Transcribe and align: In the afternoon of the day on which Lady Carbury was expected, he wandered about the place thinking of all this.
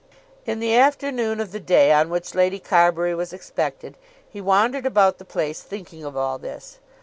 In 0.47 0.59
the 0.59 0.73
afternoon 0.75 1.39
of 1.39 1.51
the 1.51 1.59
day 1.59 1.93
on 1.93 2.09
which 2.09 2.33
Lady 2.33 2.57
Carbury 2.57 3.13
was 3.13 3.31
expected, 3.33 3.97
he 4.27 4.41
wandered 4.41 4.87
about 4.87 5.19
the 5.19 5.25
place 5.25 5.61
thinking 5.61 6.03
of 6.03 6.17
all 6.17 6.39
this. 6.39 6.79